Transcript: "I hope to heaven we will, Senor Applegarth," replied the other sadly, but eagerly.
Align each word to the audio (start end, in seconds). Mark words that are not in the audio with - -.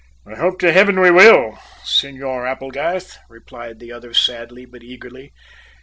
"I 0.25 0.33
hope 0.33 0.57
to 0.61 0.71
heaven 0.73 0.99
we 0.99 1.11
will, 1.11 1.59
Senor 1.83 2.47
Applegarth," 2.47 3.19
replied 3.29 3.77
the 3.77 3.91
other 3.91 4.15
sadly, 4.15 4.65
but 4.65 4.81
eagerly. 4.81 5.31